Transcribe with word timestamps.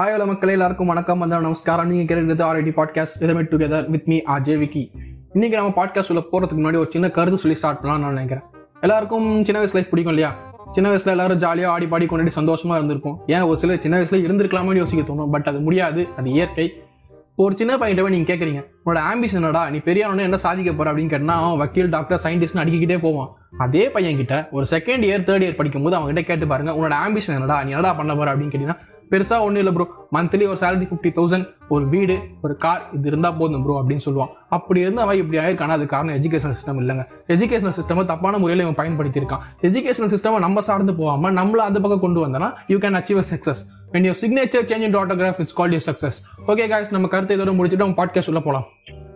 ஆயோல 0.00 0.26
மக்கள் 0.26 0.50
எல்லாருக்கும் 0.50 0.86
வணக்கம் 0.86 1.18
வந்து 1.18 1.40
நமஸ்காரம். 1.40 1.88
நீங்க 1.88 2.14
கேட்கறது 2.14 2.46
RID 2.48 2.72
podcast 2.76 3.20
இதமே 3.20 3.42
together 3.42 3.88
with 3.88 4.02
me 4.04 4.22
Ajay 4.26 4.58
Vicky. 4.58 4.90
இன்னைக்கு 5.32 5.56
நம்ம 5.58 5.84
பாட்காஸ்ட் 5.84 6.04
உள்ள 6.08 6.22
போறதுக்கு 6.32 6.58
முன்னாடி 6.58 6.78
ஒரு 6.78 6.88
சின்ன 6.90 7.10
கருத்து 7.10 7.38
சொல்லி 7.38 7.56
ஸ்டார்ட் 7.56 7.78
பண்ணலாம்னு 7.82 7.98
நான் 7.98 8.08
நினைக்கிறேன். 8.08 8.42
எல்லாருக்கும் 8.80 9.44
சின்ன 9.44 9.60
வயசு 9.60 9.74
லைஃப் 9.74 9.90
பிடிக்கும் 9.90 10.14
இல்லையா? 10.14 10.36
சின்ன 10.70 10.90
வயசுல 10.90 11.06
எல்லாரும் 11.06 11.38
ஜாலியா 11.38 11.66
ஆடி 11.66 11.86
பாடி 11.86 12.06
கொண்டாடி 12.06 12.30
சந்தோஷமா 12.34 12.74
இருந்திருக்கும் 12.74 13.18
ஏன் 13.26 13.40
ஒரு 13.40 13.56
சிலர் 13.56 13.78
சின்ன 13.78 14.00
வயசுல 14.00 14.30
இருந்திருக்கலாமே 14.30 14.76
யோசிக்க 14.76 15.12
தோணும். 15.12 15.30
பட் 15.30 15.46
அது 15.46 15.60
முடியாது 15.60 16.08
அது 16.16 16.30
இயற்கை. 16.30 16.72
ஒரு 17.36 17.56
சின்ன 17.56 17.76
பையன்கிட்ட 17.76 18.08
நீங்க 18.08 18.34
கேட்குறீங்க 18.34 18.66
உன்னோட 18.86 19.00
ஆம்பிஷன் 19.14 19.34
என்னடா? 19.34 19.70
நீ 19.70 19.76
பெரியவனே 19.76 20.20
என்ன 20.20 20.36
சாதிக்க 20.36 20.72
போற? 20.72 20.92
அப்படின்னு 20.92 21.08
கேட்டா 21.08 21.46
அவன் 21.46 21.58
வக்கீல் 21.58 21.88
டாக்டர் 21.88 22.20
சயின்டிஸ்ட்னு 22.24 22.54
அடிக்கிட்டே 22.54 22.98
போவான். 23.00 23.28
அதே 23.58 23.90
பையன் 23.90 24.16
கிட்ட 24.16 24.48
ஒரு 24.50 24.66
செகண்ட் 24.70 25.06
இயர் 25.08 25.24
தேர்ட் 25.24 25.44
இயர் 25.44 25.54
படிக்கும்போது 25.54 25.96
அவங்க 25.96 26.12
கிட்ட 26.12 26.28
கேட்டு 26.28 26.46
பாருங்க 26.46 26.72
உன்னோட 26.72 26.92
ஆம்பிஷன் 27.08 27.34
என்னடா? 27.34 27.62
நீ 27.62 27.68
என்னடா 27.68 27.92
பண்ண 27.92 28.14
போற? 28.14 28.36
அப்படின்னு 28.36 28.40
கேட்டீங்கன்னா 28.40 28.78
பெருசாக 29.10 29.44
ஒன்றும் 29.46 29.62
இல்லை 29.62 29.72
ப்ரோ 29.72 29.86
மந்த்லி 30.12 30.46
ஒரு 30.46 30.58
சேலரி 30.60 30.86
ஃபிஃப்டி 30.90 31.10
தௌசண்ட் 31.16 31.46
ஒரு 31.68 31.84
வீடு 31.86 32.18
ஒரு 32.42 32.56
கார் 32.56 32.82
இது 32.92 33.08
இருந்தால் 33.08 33.36
போதும் 33.36 33.62
ப்ரோ 33.64 33.82
அப்படின்னு 33.82 34.04
சொல்லுவான். 34.04 34.32
அப்படி 34.48 34.80
இருந்து 34.80 35.00
அவன் 35.00 35.16
இப்படி 35.16 35.38
ஆயிருக்கானா. 35.44 35.76
அது 35.78 35.86
காரணம் 35.86 36.14
எஜுகேஷன் 36.16 36.54
சிஸ்டம் 36.58 36.80
இல்லைங்க. 36.82 37.06
எஜுகேஷனல் 37.28 37.76
சிஸ்டம் 37.78 38.04
தப்பான 38.04 38.38
முறையில் 38.38 38.66
இவன் 38.66 38.78
பயன்படுத்தியிருக்கான். 38.80 39.44
எஜுகேஷனல் 39.62 40.12
சிஸ்டம் 40.14 40.38
நம்ம 40.38 40.60
சார்ந்து 40.60 40.94
போகாம 40.94 41.30
நம்மள 41.30 41.62
அந்த 41.68 41.80
பக்கம் 41.80 42.00
கொண்டு 42.00 42.26
வந்தனா 42.26 42.52
you 42.66 42.78
can 42.78 42.98
achieve 43.00 43.22
success 43.32 43.62
when 43.92 44.06
your 44.06 44.20
signature 44.20 44.66
change 44.70 44.86
in 44.88 44.96
autograph 44.96 45.38
it's 45.38 45.52
call 45.52 45.70
your 45.70 45.86
success 45.86 46.18
okay 46.46 46.68
guys 46.68 46.92
நம்ம 46.92 47.06
கருத்தை 47.06 47.36
இதோட 47.36 47.52
முடிச்சுட்டு 47.54 47.86
அவன் 47.86 47.98
பாட்காஸ்ட் 48.00 48.28
உள்ள 48.28 48.40
போகலாம் 48.40 48.66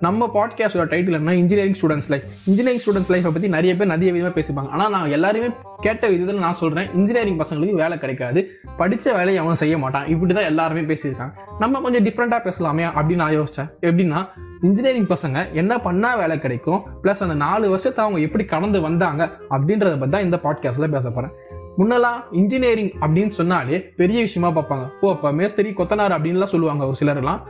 நம்ம 0.01 0.27
பாட்காஸ்டோட 0.35 0.85
டைட்டில் 0.91 1.13
என்ன 1.13 1.35
engineering 1.35 1.77
students 1.81 2.09
life 2.09 2.25
engineering 2.45 2.83
students 2.85 3.11
லைஃப்பை 3.13 3.31
பற்றி 3.33 3.49
நிறைய 3.49 3.77
பேர் 3.77 3.87
நிறைய 3.87 4.13
விதமாக 4.13 4.35
பேசிப்பாங்க. 4.41 4.69
ஆனால் 4.69 4.91
நான் 4.91 5.11
எல்லாருமே 5.11 5.49
கேட்ட 5.81 6.09
விதத்தில் 6.09 6.39
நான் 6.39 6.55
சொல்கிறேன் 6.55 6.89
இன்ஜினியரிங் 6.95 7.39
பசங்களுக்கு 7.39 7.75
வேலை 7.75 7.99
கிடைக்காது. 7.99 8.41
படித்த 8.77 9.13
வேலையை 9.13 9.43
அவன் 9.43 9.55
செய்ய 9.55 9.79
மாட்டான். 9.79 10.07
இப்படி 10.07 10.35
தான் 10.35 10.45
எல்லாருமே 10.45 10.81
பேசியிருக்காங்க. 10.81 11.33
நம்ம 11.59 11.81
கொஞ்சம் 11.81 12.05
டிஃப்ரெண்ட்டாக 12.05 12.43
பேசலாமே 12.49 12.87
அப்படின்னு 12.99 13.23
நான் 13.25 13.37
யோசித்தேன் 13.39 13.71
எப்படின்னா 13.81 14.23
இன்ஜினியரிங் 14.63 15.07
பசங்க 15.07 15.53
என்ன 15.53 15.77
பண்ணால் 15.77 16.19
வேலை 16.19 16.39
கிடைக்கும்? 16.39 16.81
ப்ளஸ் 17.03 17.25
அந்த 17.27 17.35
நாலு 17.35 17.69
வருஷத்தை 17.71 18.05
அவங்க 18.05 18.21
எப்படி 18.21 18.45
கடந்து 18.45 18.81
வந்தாங்க? 18.81 19.25
அப்படின்றத 19.51 19.95
பற்றி 19.99 20.11
தான் 20.11 20.23
இந்த 20.23 20.41
பாட்காஸ்ட்டில் 20.43 20.95
பேச 20.97 21.11
போகிறேன் 21.11 21.35
முன்னெல்லாம் 21.79 22.21
இன்ஜினியரிங் 22.31 22.93
அப்படின்னு 23.01 23.29
சொன்னாலே 23.29 23.77
பெரிய 23.97 24.21
விஷயமா 24.21 24.49
பார்ப்பாங்க. 24.49 24.87
ஓ 25.01 25.11
அப்போ 25.11 25.33
மேஸ்திரி 25.33 25.71
கொத்தனார் 25.71 26.17
அப்படின்லாம் 26.17 26.53
சொல்லுவாங்க 26.55 26.87
ஒரு 26.87 26.97
சிலர்லாம் 27.01 27.43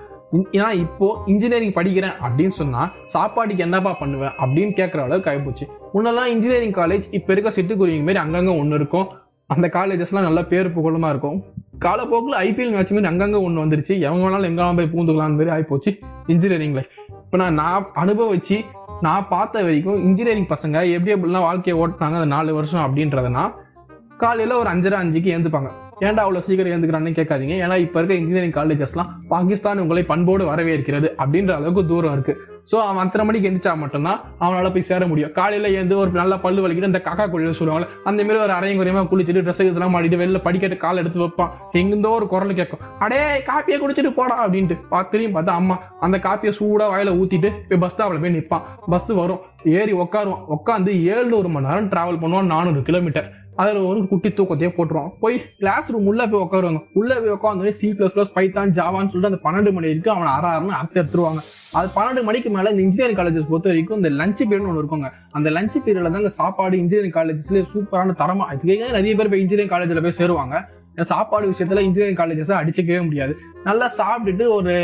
ஏன்னா 0.56 0.70
இப்போ 0.84 1.06
இன்ஜினியரிங் 1.32 1.74
படிக்கிறேன் 1.76 2.16
அப்படின்னு 2.26 2.54
சொன்னா 2.60 2.82
சாப்பாட்டுக்கு 3.14 3.64
என்னப்பா 3.66 3.92
பண்ணுவேன் 4.00 4.34
அப்படின்னு 4.42 4.72
கேட்குற 4.80 5.00
அளவுக்கு 5.06 5.30
ஆகிப்போச்சு 5.32 5.66
முன்னெல்லாம் 5.94 6.30
இன்ஜினியரிங் 6.34 6.74
காலேஜ் 6.80 7.06
இப்போ 7.10 7.32
இருக்க 7.34 7.50
சிட்டுக்குருவிங்க 7.56 8.06
மாரி 8.08 8.20
அங்கங்கே 8.24 8.54
ஒன்று 8.62 8.76
இருக்கும். 8.80 9.06
அந்த 9.50 9.66
காலேஜஸ்லாம் 9.76 10.26
நல்ல 10.28 10.40
பேர் 10.44 10.72
புகழமாக 10.72 11.12
இருக்கும். 11.14 11.38
காலப்போக்கில் 11.84 12.36
ஐபிஎல் 12.46 12.74
மேட்ச் 12.74 12.92
மாரி 12.96 13.10
அங்கங்கே 13.12 13.40
ஒன்று 13.46 13.64
வந்துருச்சு. 13.64 13.94
எவங்க 14.06 14.22
வேணாலும் 14.26 14.48
எங்கெல்லாம் 14.50 14.78
போய் 14.80 14.92
பூந்துக்கலாம் 14.94 15.38
மாதிரி 15.38 15.54
ஆகிப்போச்சு 15.56 15.92
இன்ஜினியரிங்கில் 16.34 16.84
இப்போ 17.24 17.38
நான் 17.42 17.58
நான் 17.62 17.86
அனுபவிச்சு 18.04 18.58
நான் 19.06 19.28
பார்த்த 19.34 19.62
வரைக்கும் 19.66 19.98
இன்ஜினியரிங் 20.06 20.50
பசங்க 20.54 20.76
எப்படி 20.94 21.14
எப்படிலாம் 21.16 21.48
வாழ்க்கையை 21.48 21.76
ஓட்டினாங்க 21.82 22.18
அந்த 22.20 22.30
நாலு 22.36 22.54
வருஷம் 22.60 22.84
அப்படின்றதுனா 22.86 23.44
காலையில் 24.22 24.60
ஒரு 24.62 24.68
அஞ்சரை 24.74 24.98
அஞ்சுக்கு 25.02 25.34
எழுந்துப்பாங்க 25.34 25.70
ஏன்டா 26.06 26.24
அவ்வளோ 26.24 26.41
சீக்கிரம் 26.46 26.72
எழுந்துக்கிறான்னு 26.72 27.16
கேட்காதீங்க. 27.18 27.54
ஏன்னா 27.64 27.77
இப்போ 27.84 27.98
இருக்க 28.00 28.14
இன்ஜினியரிங் 28.20 28.54
காலேஜஸ்லாம் 28.58 29.08
பாகிஸ்தான் 29.32 29.82
உங்களை 29.84 30.02
பண்போடு 30.12 30.44
வரவேற்கிறது 30.50 31.08
அப்படின்ற 31.22 31.52
அளவுக்கு 31.58 31.82
தூரம் 31.92 32.14
இருக்குது 32.16 32.56
ஸோ 32.70 32.77
அவன் 32.88 33.02
அத்தனை 33.02 33.22
மணிக்கு 33.27 33.48
எந்திரிச்சா 33.48 33.72
மட்டும்தான் 33.82 34.18
அவனால் 34.44 34.72
போய் 34.72 34.86
சேர 34.88 35.02
முடியும். 35.10 35.30
காலையில் 35.38 35.68
எழுந்து 35.77 35.94
ஒரு 36.02 36.10
நல்ல 36.20 36.34
பல்லு 36.42 36.62
வலிக்கிட்டு 36.64 36.90
இந்த 36.90 37.00
காக்கா 37.06 37.24
குழியில் 37.32 37.56
சொல்லுவாங்க 37.60 37.86
அந்த 38.08 38.20
மாதிரி 38.27 38.42
ஒரு 38.46 38.52
அரையும் 38.56 38.80
குறையமாக 38.80 39.08
குளிச்சுட்டு 39.12 39.42
ட்ரெஸ் 39.46 39.62
எல்லாம் 39.62 39.94
மாட்டிட்டு 39.94 40.20
வெளில 40.22 40.40
படிக்கட்டு 40.46 40.77
கால் 40.84 41.00
எடுத்து 41.02 41.22
வைப்பான். 41.22 41.52
எங்கேருந்தோ 41.80 42.12
ஒரு 42.18 42.28
குரல் 42.33 42.58
கேட்கும். 42.60 42.83
அடே 43.06 43.20
காப்பியை 43.48 43.78
குடிச்சிட்டு 43.84 44.12
போடா 44.20 44.36
அப்படின்ட்டு 44.44 44.77
பார்த்துலையும் 44.94 45.34
பார்த்தா 45.38 45.55
அம்மா 45.62 45.78
அந்த 46.06 46.18
காப்பியை 46.28 46.55
சூடாக 46.60 46.90
வாயில் 46.94 47.16
ஊற்றிட்டு 47.20 47.50
போய் 47.70 47.83
பஸ் 47.84 47.94
ஸ்டாப்பில் 47.96 48.22
போய் 48.24 48.36
நிற்பான் 48.36 48.66
பஸ் 48.94 49.10
வரும். 49.22 49.42
ஏறி 49.78 49.94
உட்காருவான் 50.05 50.46
உட்காந்து 50.56 50.92
ஏழு 51.16 51.33
ஒரு 51.42 51.50
மணி 51.56 51.68
நேரம் 51.70 51.90
ட்ராவல் 51.94 52.23
பண்ணுவான். 52.24 52.52
நானூறு 52.55 52.83
கிலோமீட்டர் 52.90 53.28
அதில் 53.61 53.79
ஒரு 53.91 54.01
குட்டி 54.11 54.29
தூக்கத்தையே 54.39 54.70
போட்டுருவோம் 54.77 55.13
போய் 55.23 55.36
கிளாஸ் 55.61 55.89
ரூம் 55.92 56.08
உள்ளே 56.11 56.24
போய் 56.33 56.42
உட்காருவாங்க 56.45 56.80
உள்ளே 57.01 57.17
போய் 57.23 57.35
உட்காந்து 57.36 57.73
சி 57.79 57.89
ப்ளஸ் 57.98 58.14
ப்ளஸ் 58.17 58.33
பைத்தான் 58.36 58.74
ஜாவான்னு 58.79 59.11
சொல்லிட்டு 59.13 59.30
அந்த 59.30 59.41
பன்னெண்டு 59.46 59.70
மணி 59.77 59.89
வரைக்கும் 59.91 60.14
அவனை 60.14 60.33
அரை 60.36 60.51
அரைன்னு 60.57 61.01
எடுத்துருவாங்க. 61.01 61.41
அது 61.79 61.89
பன்னெண்டு 61.97 62.23
மணிக்கு 62.29 62.51
மேலே 62.57 62.70
இந்த 62.74 62.83
இன்ஜினியரிங் 62.86 63.18
காலேஜஸ் 63.20 63.48
பொறுத்த 63.51 63.68
வரைக்கும் 63.73 63.98
இந்த 64.01 64.11
லஞ்ச் 64.20 64.42
பீரியட்னு 64.48 64.70
ஒன்று 64.73 64.83
இருக்குங்க. 64.83 65.11
அந்த 65.39 65.48
லஞ்ச் 65.57 65.79
பீரியடில் 65.86 66.13
தான் 66.14 66.24
இந்த 66.24 66.35
சாப்பாடு 66.41 66.77
இன்ஜினியரிங் 66.83 67.17
காலேஜஸ்லேயே 67.18 67.64
சூப்பரான 67.74 68.17
தரமாக 68.23 68.57
இதுக்கே 68.58 68.91
நிறைய 68.98 69.14
பேர் 69.20 69.33
போய் 69.35 69.45
இன்ஜினியரிங் 69.45 69.74
காலேஜில் 69.74 70.05
போய் 70.07 70.18
சேருவாங்க. 70.20 70.57
சாப்பாடு 71.13 71.52
விஷயத்தில் 71.52 71.85
இன்ஜினியரிங் 71.89 72.20
காலேஜஸை 72.23 72.55
அடிச்சிக்கவே 72.61 73.02
முடியாது. 73.08 73.35
நல்லா 73.68 73.89
சாப்பிட்டுட்டு 74.01 74.47
ஒரு 74.58 74.74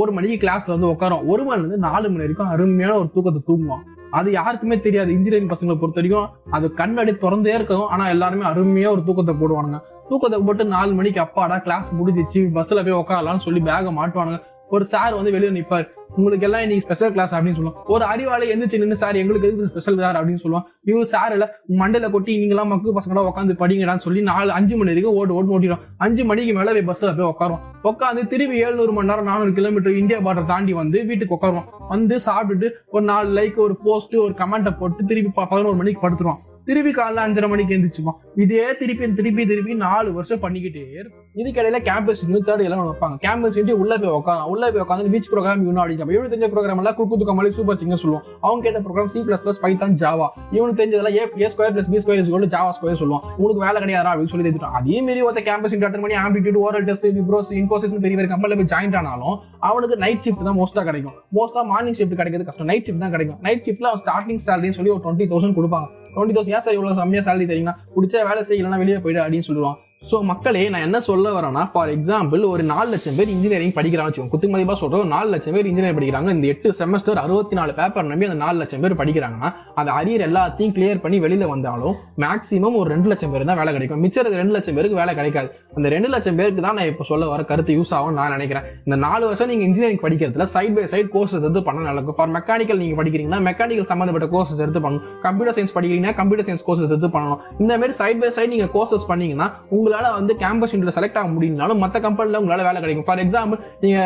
ஒரு 0.00 0.10
மணிக்கு 0.16 0.36
கிளாஸ்ல 0.44 0.74
வந்து 0.76 0.90
உட்காரோம் 0.94 1.24
ஒரு 1.32 1.42
மணிலேருந்து 1.46 1.86
நாலு 1.88 2.06
மணி 2.10 2.24
வரைக்கும் 2.24 2.52
அருமையான 2.54 2.96
ஒரு 3.00 3.08
தூக்கத்தை 3.14 3.42
தூங்குவான். 3.48 3.84
அது 4.10 4.32
யாருக்குமே 4.32 4.80
தெரியாது. 4.80 5.10
இன்ஜினியரிங் 5.12 5.52
பசங்களை 5.54 5.76
பொறுத்த 5.78 6.00
வரைக்கும் 6.00 6.28
அது 6.50 6.74
கண்ணடி 6.74 7.12
திறந்தே 7.12 7.54
இருக்கும். 7.54 7.86
ஆனா 7.86 8.08
எல்லாருமே 8.08 8.44
அருமையா 8.44 8.90
ஒரு 8.90 9.04
தூக்கத்தை 9.04 9.34
போடுவானுங்க. 9.34 9.80
தூக்கத்தை 10.08 10.38
போட்டு 10.40 10.64
நாலு 10.64 10.92
மணிக்கு 10.92 11.20
அப்பாடா 11.20 11.58
கிளாஸ் 11.58 11.90
முடிஞ்சிச்சு 11.94 12.40
பஸ்ல 12.56 12.80
போய் 12.86 13.00
உட்காரலாம்னு 13.02 13.46
சொல்லி 13.46 13.60
பேகை 13.60 13.92
மாட்டுவானுங்க. 13.98 14.40
ஒரு 14.70 14.84
சார் 14.92 15.14
வந்து 15.18 15.30
வெளியே 15.34 15.50
நிற்பார் 15.50 15.86
உங்களுக்கு 16.16 16.46
எல்லாம் 16.46 16.62
இன்னைக்கு 16.64 16.84
ஸ்பெஷல் 16.86 17.12
கிளாஸ் 17.12 17.32
அப்படின்னு 17.34 17.58
சொல்லுவோம் 17.58 17.76
ஒரு 17.94 18.04
அறிவாளை 18.04 18.46
எந்திரிச்சு 18.52 18.80
நின்று 18.82 18.96
சார் 19.02 19.18
எங்களுக்கு 19.20 19.48
எதுக்கு 19.48 19.70
ஸ்பெஷல் 19.72 19.98
சார் 20.02 20.18
அப்படின்னு 20.18 20.42
சொல்லுவான். 20.44 20.66
இவங்க 20.84 21.06
சார் 21.12 21.32
இல்ல 21.32 21.46
மண்டல 21.80 22.10
கொட்டி 22.10 22.32
நீங்களாம் 22.40 22.70
மக்கு 22.72 22.94
பசங்களா 22.98 23.24
உட்காந்து 23.30 23.56
படிங்கடான்னு 23.62 24.04
சொல்லி 24.06 24.22
நாலு 24.30 24.50
அஞ்சு 24.58 24.76
மணி 24.76 24.90
வரைக்கும் 24.92 25.16
ஓட்டு 25.20 25.34
ஓட்டு 25.34 25.54
ஓட்டிடும் 25.56 25.82
அஞ்சு 25.96 26.24
மணிக்கு 26.30 26.54
மேல 26.58 26.72
போய் 26.76 26.88
பஸ்ல 26.90 27.10
போய் 27.18 27.30
உட்காரும் 27.32 27.60
உட்காந்து 27.90 28.24
திரும்பி 28.32 28.56
ஏழுநூறு 28.64 28.94
மணி 28.98 29.10
நேரம் 29.10 29.28
நானூறு 29.30 29.52
கிலோமீட்டர் 29.58 29.98
இந்தியா 30.02 30.20
பார்டர் 30.26 30.50
தாண்டி 30.52 30.72
வந்து 30.80 31.04
வீட்டுக்கு 31.10 31.38
உட்காருவோம் 31.38 31.68
வந்து 31.88 32.18
சாப்பிட்டுட்டு 32.26 32.70
ஒரு 32.86 33.04
நாலு 33.04 33.28
லைக் 33.40 33.58
ஒரு 33.66 33.76
போஸ்ட் 33.84 34.16
ஒரு 34.24 34.34
கமெண்ட்டை 34.42 34.74
போட்டு 34.78 35.04
திருப்பி 35.04 35.32
பதினோரு 35.34 35.78
மணிக்கு 35.80 36.02
படுத்துருவான். 36.04 36.42
திருப்பி 36.64 36.92
காலைல 36.94 37.24
அஞ்சரை 37.26 37.48
மணிக்கு 37.48 37.74
எந்திரிச்சுப்பான். 37.76 38.18
இதே 38.34 38.66
திருப்பி 38.76 39.14
திருப்பி 39.20 39.46
திருப்பி 39.46 39.74
நாலு 39.86 40.08
வருஷம் 40.12 40.42
பண்ணிக்கிட்டே 40.42 40.84
இருக்கும் 41.00 41.19
இதுக்கடையில 41.38 41.78
கேம்பஸ் 41.88 42.22
தேர்ட் 42.46 42.62
எல்லாம் 42.66 42.80
வைப்பாங்க. 42.86 43.16
கேம்பஸ் 43.24 43.56
உள்ள 43.82 43.94
போய் 44.02 44.14
உட்காந்து 44.20 44.46
உள்ள 44.52 44.70
போய் 44.72 44.82
உட்காந்து 44.84 45.12
பீச் 45.12 45.28
ப்ரோக்ராம் 45.32 45.60
இவனும் 45.64 45.82
அடிக்கலாம் 45.82 46.12
இவனு 46.16 46.30
தெரிஞ்ச 46.32 46.48
ப்ரோக்ராம் 46.54 46.80
எல்லாம் 46.82 46.96
குக்கு 46.98 47.26
கமலி 47.28 47.50
சூப்பர் 47.58 47.78
சிங்கர் 47.82 48.00
சொல்லுவோம் 48.04 48.24
அவங்க 48.46 48.60
கேட்ட 48.66 48.80
program 48.86 49.10
C 49.14 49.20
plus 49.28 49.42
plus 49.44 49.60
Python 49.64 49.94
Java 50.02 50.26
இவனுக்கு 50.56 50.78
தெரிஞ்சதெல்லாம் 50.80 51.16
A 51.18 51.22
A 51.42 51.50
square 51.54 51.74
plus 51.76 51.90
B 51.92 52.00
square 52.04 52.22
is 52.22 52.32
Java 52.54 52.70
square 52.78 52.98
சொல்லுவான். 53.02 53.24
உனக்கு 53.42 53.60
வேலை 53.66 53.78
கிடையாது 53.84 54.10
அப்படின்னு 54.12 54.32
சொல்லி 54.32 54.46
தெரிஞ்சுட்டோம் 54.46 54.74
அதே 54.80 54.96
மாரி 55.08 55.22
ஒருத்த 55.26 55.42
கேம்பஸ் 55.50 55.76
அட்டன் 55.76 56.04
பண்ணி 56.04 56.16
aptitude 56.24 56.58
oral 56.64 56.86
test 56.88 57.06
Wipros 57.18 57.52
Infosys 57.60 57.94
பெரிய 58.06 58.16
பெரிய 58.20 58.30
கம்பெனியில் 58.32 58.60
போய் 58.62 58.70
ஜாயின் 58.74 58.96
ஆனாலும் 59.00 59.36
அவனுக்கு 59.68 59.98
நைட் 60.04 60.24
ஷிஃப்ட் 60.26 60.46
தான் 60.48 60.58
மோஸ்ட்டாக 60.60 60.84
கிடைக்கும். 60.90 61.14
மோஸ்ட்டாக 61.38 61.64
மார்னிங் 61.72 61.98
ஷிஃப்ட் 62.00 62.18
கிடைக்கிறது 62.22 62.48
கஷ்டம். 62.48 62.68
நைட் 62.72 62.86
ஷிஃப்ட் 62.88 63.04
தான் 63.04 63.14
கிடைக்கும். 63.16 63.38
நைட் 63.46 63.62
ஷிஃப்ட்ல 63.68 63.90
அவன் 63.92 64.02
ஸ்டார்டிங் 64.04 64.42
சேலரின்னு 64.48 64.78
சொல்லி 64.80 64.92
ஒரு 64.96 65.02
டுவெண்ட்டி 65.06 65.28
தௌசண்ட் 65.34 65.56
கொடுப்பாங்க. 65.60 65.88
டுவெண்ட்டி 66.16 66.36
தௌசண்ட் 66.38 66.56
ஏன் 66.58 66.66
சார் 66.66 66.76
இவ்வளோ 66.78 66.96
கம்மியாக 67.02 67.26
சேலரி 67.28 67.48
தெரியுங்கன்னா 67.52 67.76
பிடிச்ச 67.96 68.24
வேலை 68.30 68.42
செய்யலாம் 68.50 68.82
வெளியே 68.84 68.98
போயிடு 69.06 69.22
அப்படின்னு 69.24 69.48
சொல்லுவான். 69.50 69.78
ஸோ 70.08 70.18
மக்களே 70.28 70.60
நான் 70.72 70.84
என்ன 70.84 70.98
சொல்ல 71.06 71.30
வரேன்னா 71.34 71.62
ஃபார் 71.72 71.90
எக்ஸாம்பிள் 71.94 72.42
ஒரு 72.50 72.62
நாலு 72.70 72.88
லட்சம் 72.92 73.16
பேர் 73.18 73.30
இன்ஜினியரிங் 73.32 73.74
படிக்கிறான்னு 73.78 74.08
வச்சுக்கோங்க. 74.10 74.32
குத்து 74.34 74.48
மதிப்பாக 74.52 74.78
சொல்கிறோம் 74.82 75.10
நாலு 75.14 75.28
லட்சம் 75.34 75.54
பேர் 75.56 75.66
இன்ஜினியரிங் 75.70 75.98
படிக்கிறாங்க. 75.98 76.30
இந்த 76.36 76.46
எட்டு 76.52 76.68
செமஸ்டர் 76.78 77.18
அறுபத்தி 77.22 77.56
நாலு 77.58 77.72
பேப்பர் 77.78 78.08
நம்பி 78.10 78.26
அந்த 78.28 78.38
நாலு 78.44 78.56
லட்சம் 78.62 78.82
பேர் 78.84 78.94
படிக்கிறாங்கன்னா 79.00 79.48
அந்த 79.80 79.90
அரியர் 79.98 80.24
எல்லாத்தையும் 80.28 80.72
கிளியர் 80.76 81.02
பண்ணி 81.02 81.18
வெளியில 81.24 81.48
வந்தாலும் 81.52 81.96
மேக்ஸிமம் 82.24 82.78
ஒரு 82.80 82.88
ரெண்டு 82.94 83.10
லட்சம் 83.12 83.34
பேர் 83.34 83.44
தான் 83.50 83.60
வேலை 83.60 83.74
கிடைக்கும். 83.76 84.00
மிச்சம் 84.04 84.30
ரெண்டு 84.42 84.56
லட்சம் 84.56 84.78
பேருக்கு 84.78 84.98
வேலை 85.02 85.14
கிடைக்காது. 85.20 85.50
அந்த 85.76 85.90
ரெண்டு 85.94 86.10
லட்சம் 86.14 86.38
பேருக்கு 86.40 86.64
தான் 86.68 86.76
நான் 86.80 86.90
இப்போ 86.92 87.06
சொல்ல 87.10 87.28
வர 87.32 87.44
கருத்து 87.52 87.76
யூஸ் 87.78 87.92
ஆகும் 87.98 88.16
நான் 88.20 88.34
நினைக்கிறேன். 88.36 88.64
இந்த 88.86 88.98
நாலு 89.04 89.22
வருஷம் 89.30 89.52
நீங்க 89.52 89.66
இன்ஜினியரிங் 89.68 90.02
படிக்கிறதுல 90.06 90.48
சைட் 90.54 90.74
பை 90.78 90.86
சைட் 90.94 91.12
கோர்சஸ் 91.16 91.38
எடுத்து 91.42 91.64
பண்ண 91.68 91.86
நடக்கும் 91.90 92.18
ஃபார் 92.20 92.32
மெக்கானிக்கல் 92.38 92.82
நீங்கள் 92.84 93.00
படிக்கிறீங்கன்னா 93.02 93.42
மெக்கானிக்கல் 93.50 93.90
சம்மந்தப்பட்ட 93.92 94.30
கோர்சஸ் 94.34 94.64
எடுத்து 94.64 94.84
பண்ணணும். 94.86 95.06
கம்ப்யூட்டர் 95.28 95.58
சயின்ஸ் 95.58 95.76
படிக்கிறீங்கன்னா 95.78 96.16
கம்ப்யூட்டர் 96.22 96.48
சயின்ஸ் 96.50 96.66
கோர்சஸ் 96.70 96.90
எடுத்து 96.90 97.12
பண்ணணும். 97.18 97.40
இந்த 97.62 97.72
மாதிரி 97.82 97.98
சைட் 98.02 98.22
பை 98.24 98.32
சைட் 98.38 98.52
நீங்கள் 98.56 98.74
கோர்சஸ் 98.78 99.08
பண்ணீங்கன்னா 99.12 99.48
உங்களால் 99.90 100.16
வந்து 100.18 100.32
கேம்பஸ் 100.42 100.72
இன்டர்வியூ 100.74 100.94
செலக்ட் 100.96 101.18
ஆக 101.20 101.28
முடியும்னாலும் 101.28 101.80
மற்ற 101.82 101.96
கம்பெனியில் 102.00 102.40
உங்களால 102.40 102.64
வேலை 102.66 102.80
கிடைக்கும். 102.82 103.06
ஃபார் 103.08 103.20
எக்ஸாம்பிள் 103.22 103.58
நீங்க 103.84 103.98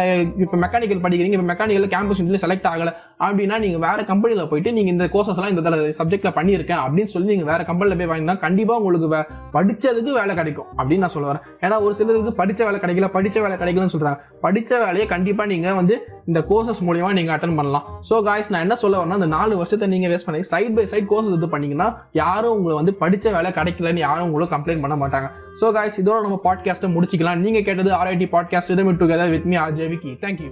இப்போ 0.42 0.56
மெக்கானிக்கல் 0.62 1.02
படிக்கிறீங்க 1.04 1.36
இப்போ 1.38 1.48
மெக்கானிக்கல் 1.52 1.92
கேம்பஸ் 1.94 2.20
இன்டர்வியூ 2.22 2.42
செலக்ட் 2.44 2.68
ஆகலை. 2.72 2.92
அப்படின்னா 3.20 3.58
நீங்கள் 3.58 3.80
வேறு 3.80 4.04
கம்பெனியில் 4.04 4.48
போயிட்டு 4.48 4.72
நீங்கள் 4.72 4.92
இந்த 4.92 5.06
கோர்சஸ்லாம் 5.06 5.48
இந்த 5.48 5.62
இந்த 5.72 5.94
சப்ஜெக்ட்டில் 5.98 6.34
பண்ணியிருக்கேன் 6.34 6.80
அப்படின்னு 6.84 7.04
சொல்லி 7.06 7.28
நீங்கள் 7.28 7.46
வேறு 7.46 7.64
கம்பெனியில் 7.64 7.98
போய் 7.98 8.10
வாங்கினா 8.12 8.38
கண்டிப்பாக 8.38 8.78
உங்களுக்கு 8.78 9.08
வே- 9.08 9.26
படித்ததுக்கு 9.54 10.12
வேலை 10.12 10.34
கிடைக்கும் 10.34 10.68
அப்படின்னு 10.76 10.98
நான் 10.98 11.08
சொல்ல 11.08 11.28
வரேன். 11.30 11.44
ஏன்னா 11.60 11.80
ஒரு 11.80 11.94
சிலருக்கு 11.94 12.32
படித்த 12.34 12.64
வேலை 12.64 12.80
கிடைக்கல 12.80 13.08
படித்த 13.08 13.40
வேலை 13.40 13.56
கிடைக்கலன்னு 13.56 13.94
சொல்கிறாங்க 13.94 14.18
படித்த 14.40 14.78
வேலையை 14.78 15.06
கண்டிப்பாக 15.06 15.48
நீங்கள் 15.48 15.74
வந்து 15.74 15.94
இந்த 16.26 16.40
கோர்சஸ் 16.48 16.82
மூலியமா 16.86 17.12
நீங்கள் 17.12 17.34
அட்டன் 17.36 17.56
பண்ணலாம். 17.56 17.86
ஸோ 18.10 18.22
காய்ஸ் 18.22 18.50
நான் 18.50 18.60
என்ன 18.60 18.74
சொல்ல 18.74 18.98
வரேன்னா 18.98 19.14
இந்த 19.14 19.30
நாலு 19.32 19.56
வருஷத்தை 19.56 19.88
நீங்கள் 19.88 20.12
வேஸ்ட் 20.12 20.24
பண்ணி 20.24 20.42
சைட் 20.44 20.76
பை 20.76 20.84
சைட் 20.84 21.08
கோர்சஸ் 21.08 21.36
இது 21.36 21.48
பண்ணிங்கன்னா 21.48 21.88
யாரும் 22.14 22.52
உங்களை 22.52 22.76
வந்து 22.76 22.94
படித்த 22.94 23.30
வேலை 23.30 23.52
கிடைக்கலன்னு 23.52 23.98
யாரும் 23.98 24.26
உங்களை 24.26 24.48
கம்ப்ளைண்ட் 24.50 24.80
பண்ண 24.80 24.96
மாட்டாங்க. 24.96 25.28
ஸோ 25.60 25.72
காய்ஸ் 25.72 26.00
இதோட 26.00 26.20
நம்ம 26.22 26.40
பாட்காஸ்ட்டை 26.44 26.90
முடிச்சிக்கலாம். 26.94 27.38
நீங்கள் 27.38 27.62
கேட்டது 27.62 27.92
ஆர்ஐடி 27.92 28.28
பாட்காஸ்ட் 28.30 28.74
இதமிட் 28.74 29.02
டுகெதர் 29.02 29.30
வித் 29.30 29.44
மீ 29.44 29.56
ஆர் 29.56 29.72
ஜெவிக்கி 29.72 30.14
தேங்க்யூ 30.20 30.50